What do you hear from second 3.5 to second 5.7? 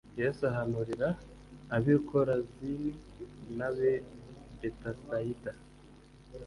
n ab i Betsayida